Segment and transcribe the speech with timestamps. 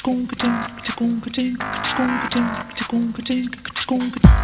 [0.00, 4.39] tschkunka tink, tschkunka tink, tschkunka tink, tschkunka tink, tschkunka tink.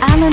[0.00, 0.32] Alan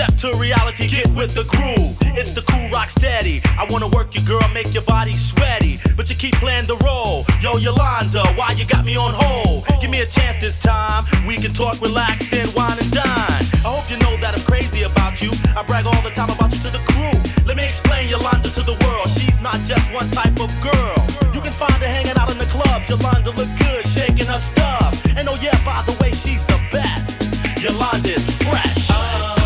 [0.00, 1.92] Step to reality, get with the crew.
[2.16, 3.42] It's the cool rock steady.
[3.60, 5.78] I wanna work you, girl, make your body sweaty.
[5.94, 7.26] But you keep playing the role.
[7.42, 9.66] Yo, Yolanda, why you got me on hold?
[9.82, 11.04] Give me a chance this time.
[11.28, 13.44] We can talk, relax, then wine and dine.
[13.60, 15.32] I hope you know that I'm crazy about you.
[15.52, 17.12] I brag all the time about you to the crew.
[17.44, 19.12] Let me explain Yolanda to the world.
[19.12, 20.96] She's not just one type of girl.
[21.36, 22.88] You can find her hanging out in the clubs.
[22.88, 24.96] Yolanda look good, shaking her stuff.
[25.12, 27.20] And oh yeah, by the way, she's the best.
[27.60, 28.80] Yolanda's fresh.
[28.88, 29.39] You're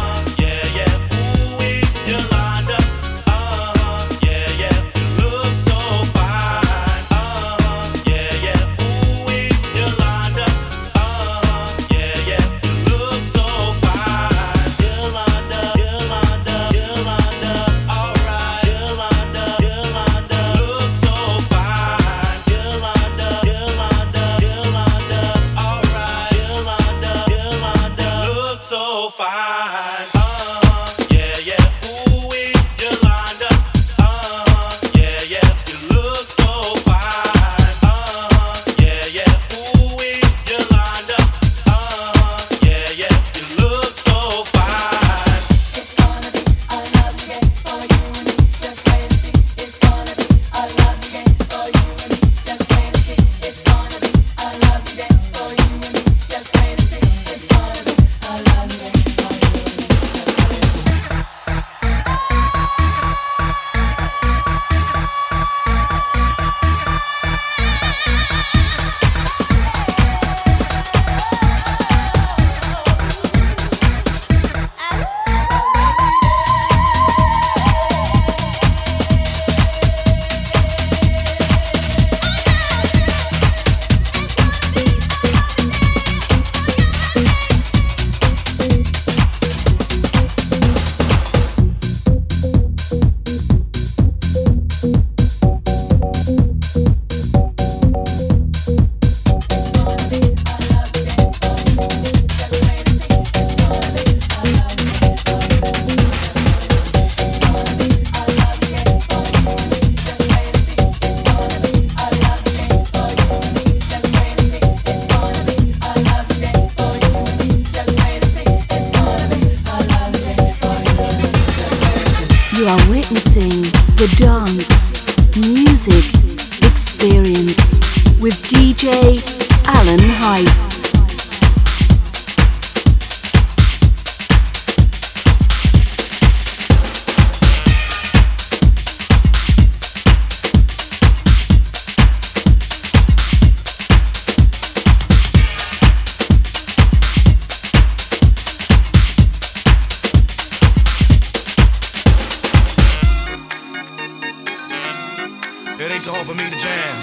[155.76, 156.94] It ain't too hard for me to jam.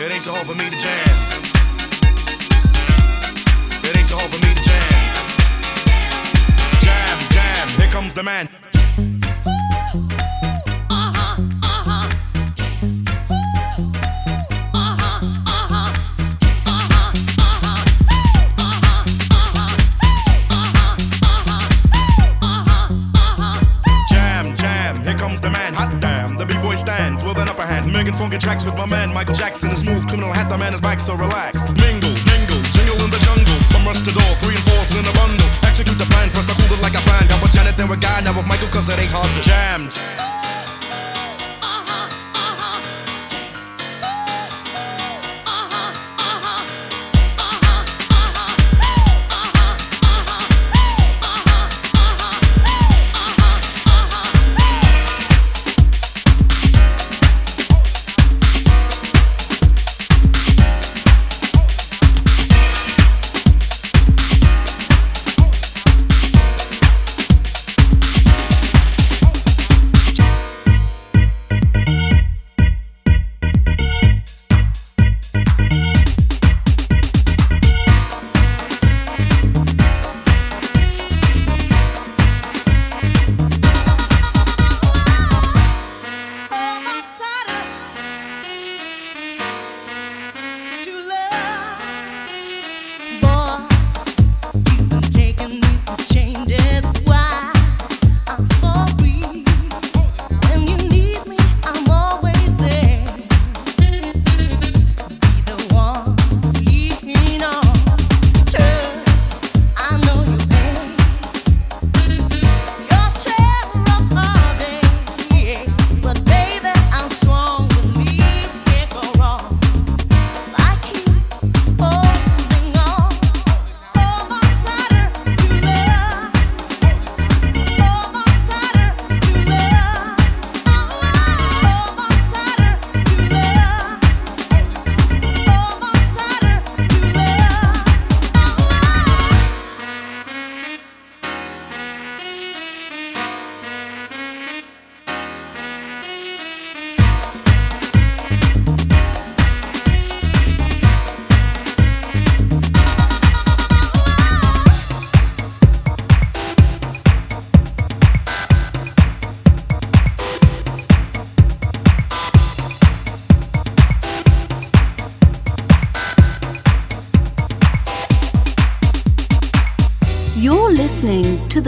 [0.00, 1.06] It ain't too hard for me to jam.
[3.84, 4.80] It ain't too hard for me to jam.
[6.80, 8.48] Jam, jam, here comes the man.
[28.20, 29.70] funky tracks with my man Michael Jackson.
[29.70, 31.72] His move, criminal hat, the man is back, so relax.
[31.80, 33.56] Mingle, mingle, jingle in the jungle.
[33.72, 35.48] From rush to door, three and four's in a bundle.
[35.64, 37.26] Execute the plan, press the cooler like a fan.
[37.28, 40.29] Got with Janet, then with Guy, now with Michael, cause it ain't hard to jam.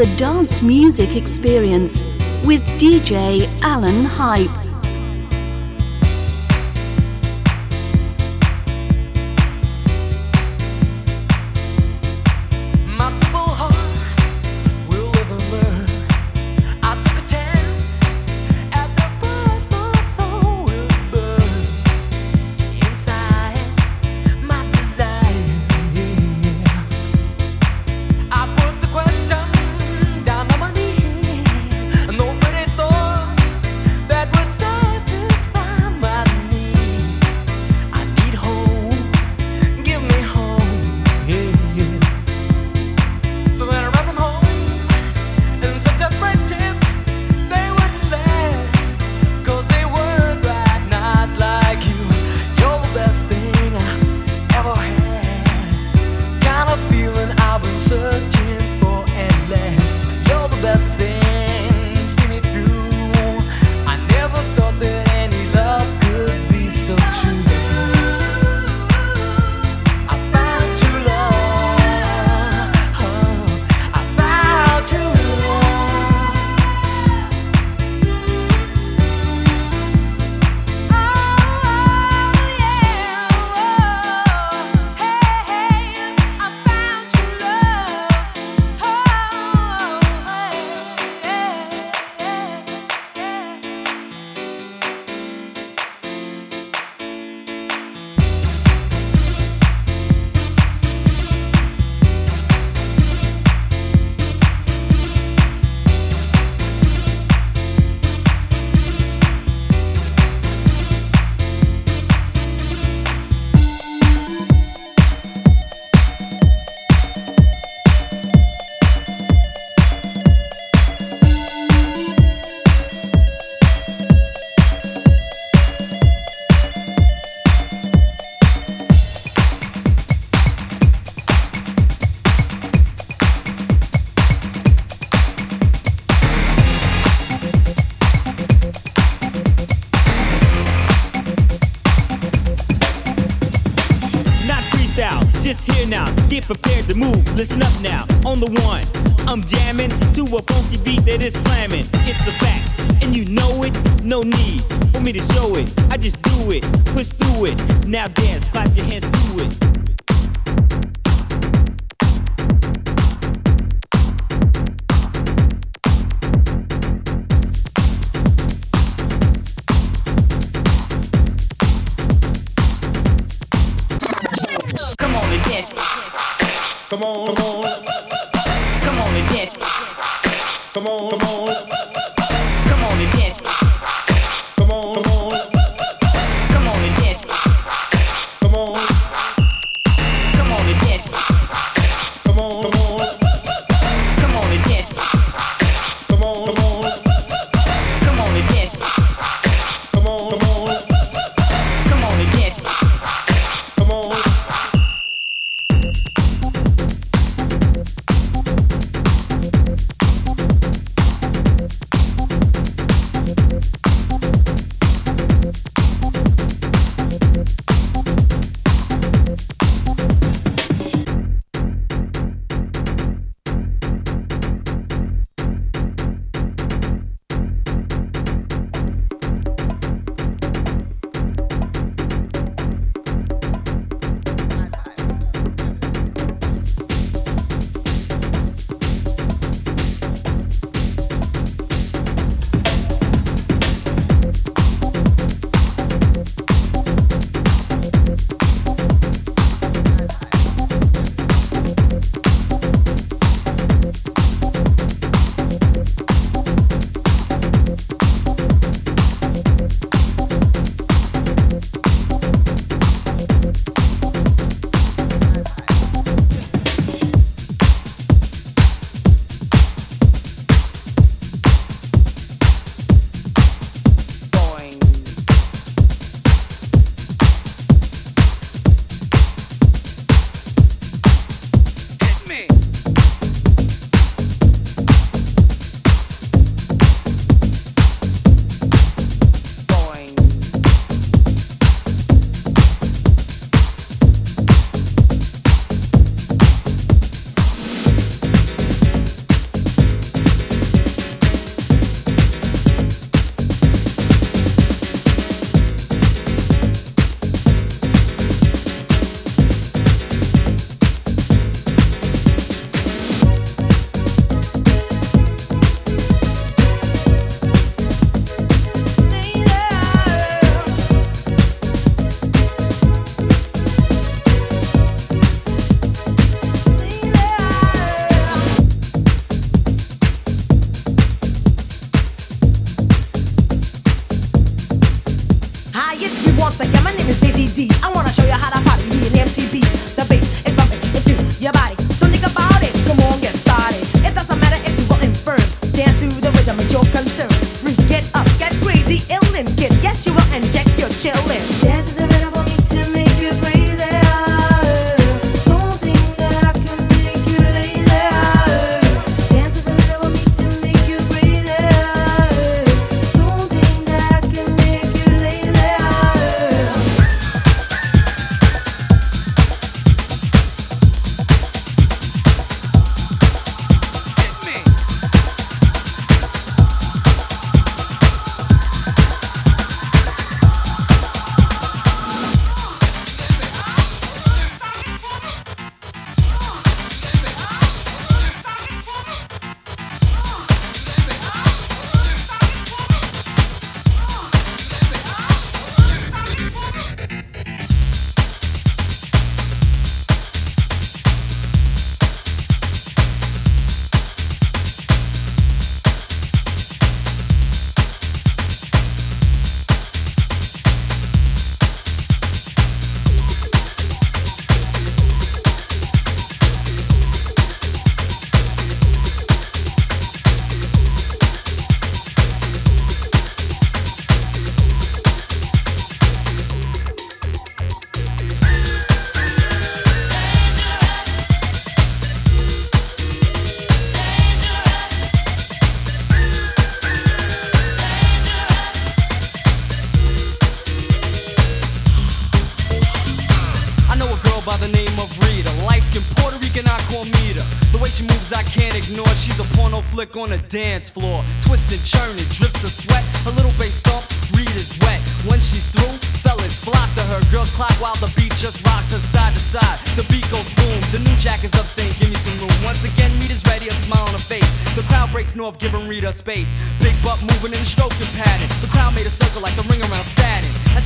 [0.03, 2.05] The Dance Music Experience
[2.45, 4.62] with DJ Alan Hype.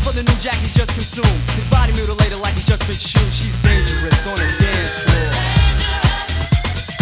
[0.06, 1.26] For the new jack, he's just consumed.
[1.58, 3.26] His body mutilated like he's just been shoot.
[3.34, 5.30] She's dangerous on the dance floor.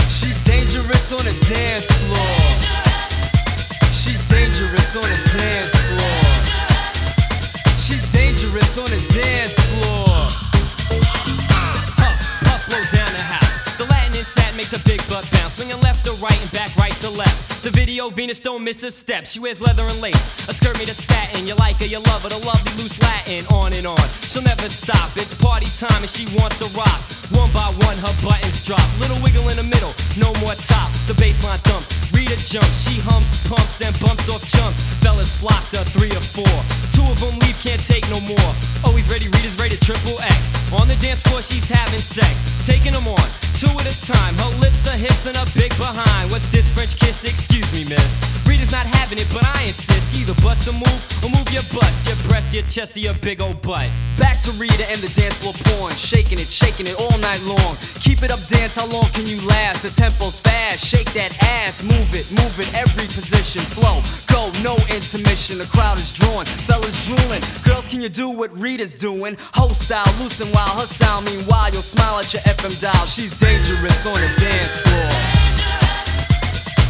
[0.08, 2.40] She's dangerous on the dance floor.
[3.92, 6.24] She's dangerous on the dance floor.
[7.84, 10.32] She's dangerous on the dance floor.
[11.52, 13.76] Puff, puff, blow down the house.
[13.76, 15.60] The Latin inside makes a big butt bounce.
[15.60, 17.53] Swinging left to right and back right to left.
[17.64, 19.24] The video Venus don't miss a step.
[19.24, 21.46] She wears leather and lace, a skirt made of satin.
[21.46, 23.46] You like her, you love her, the lovely loose Latin.
[23.56, 25.16] On and on, she'll never stop.
[25.16, 27.00] It's party time and she wants to rock.
[27.32, 28.84] One by one, her buttons drop.
[29.00, 30.92] Little wiggle in the middle, no more top.
[31.04, 32.88] The baseline thumps, Rita jumps.
[32.88, 34.80] She humps, pumps, then bumps off chumps.
[35.04, 36.56] Fellas flock to three or four.
[36.96, 38.50] Two of them leave, can't take no more.
[38.80, 40.72] Oh, Always ready, Rita's ready, triple X.
[40.72, 42.32] On the dance floor, she's having sex.
[42.64, 43.28] Taking them on,
[43.60, 44.32] two at a time.
[44.40, 46.30] Her lips, her hips, and her big behind.
[46.32, 47.20] What's this French kiss?
[47.20, 48.08] Excuse me, miss.
[48.48, 50.08] Rita's not having it, but I insist.
[50.16, 53.40] Either bust a move or move your bust, your breast, your chest, or your big
[53.40, 53.90] old butt.
[54.16, 55.92] Back to Rita and the dance floor porn.
[55.92, 57.76] Shaking it, shaking it all night long.
[58.00, 59.82] Keep it up, dance, how long can you last?
[59.82, 61.82] The tempo's fast, shake that ass.
[61.82, 63.62] Move it, move it, every position.
[63.74, 63.98] Flow,
[64.30, 65.58] go, no intermission.
[65.58, 67.42] The crowd is drawing, fellas drooling.
[67.64, 69.36] Girls, can you do what Rita's doing?
[69.54, 71.22] Whole style, loosen while her style.
[71.22, 73.06] Meanwhile, you'll smile at your FM dial.
[73.06, 75.10] She's dangerous on the dance floor.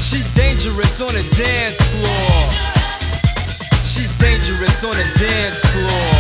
[0.00, 2.36] She's dangerous on the dance floor.
[3.88, 6.16] She's dangerous on the dance floor.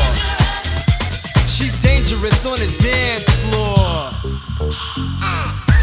[1.46, 3.84] She's dangerous on the dance floor.
[4.60, 5.73] Well,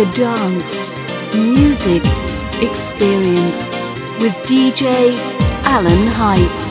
[0.00, 0.94] the dance
[1.34, 2.02] music
[2.62, 3.68] experience
[4.22, 5.14] with DJ
[5.64, 6.69] Alan Hype.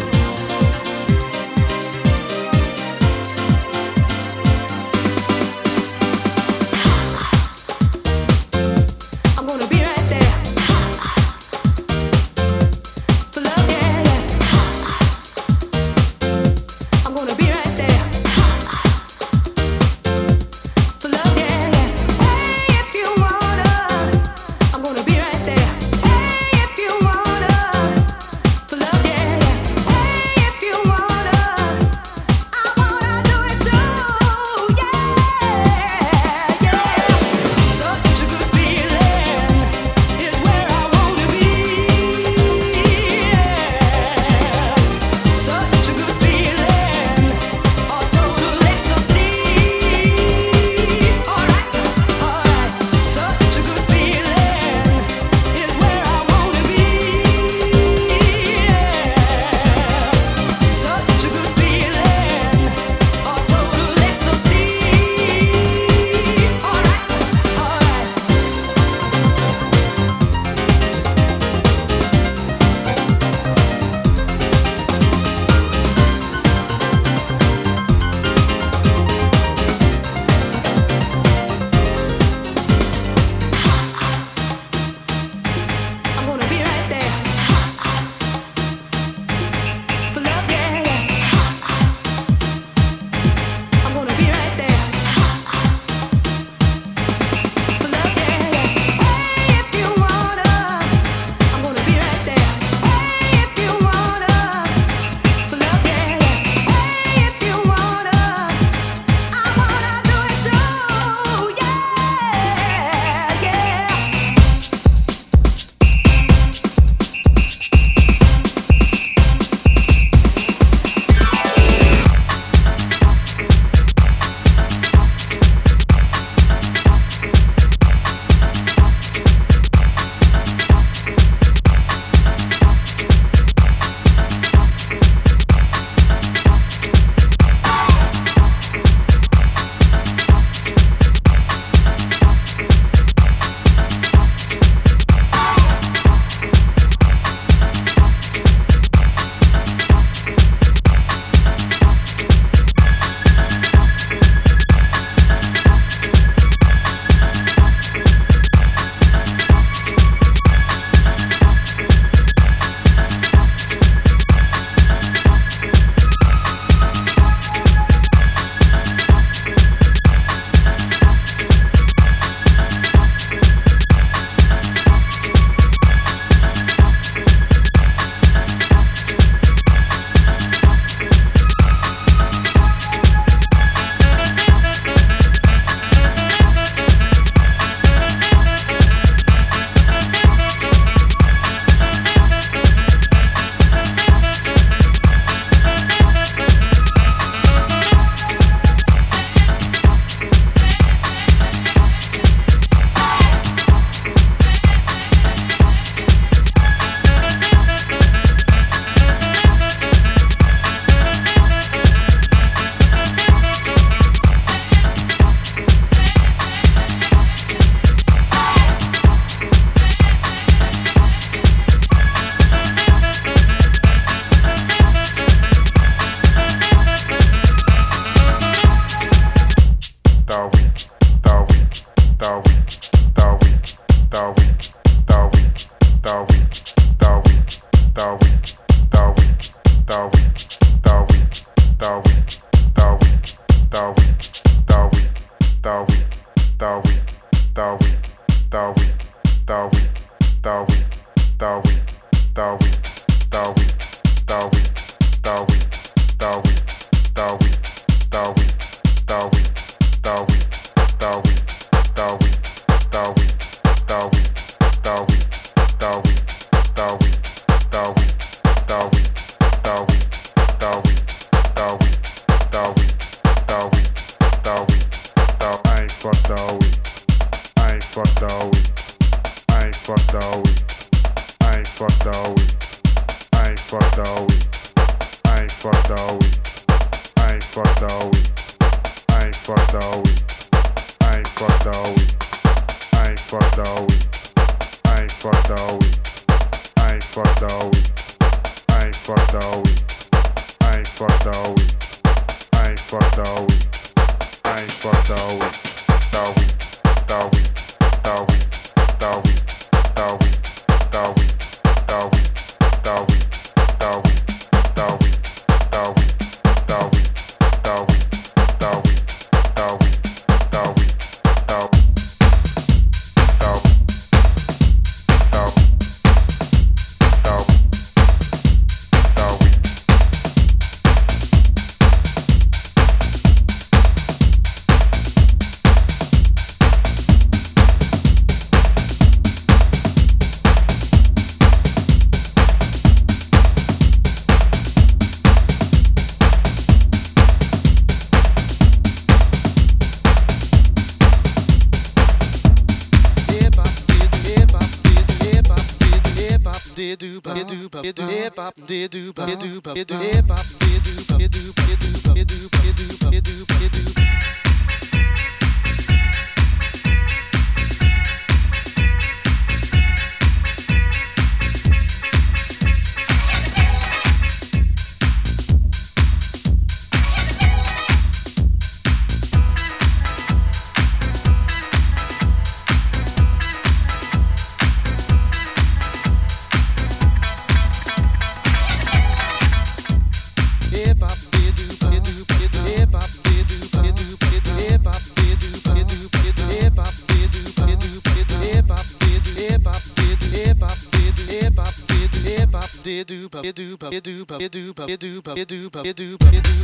[405.36, 406.59] Do do do do do